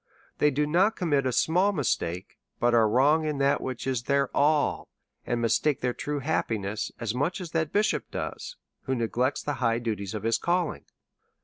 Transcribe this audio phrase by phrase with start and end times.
[0.39, 4.01] They do not commit a small mis take, but are wrong in that which is
[4.01, 4.87] their all,
[5.27, 8.05] and mis take their true happiness as much as that bishop
[8.85, 10.85] who neglects the high duties of his calling.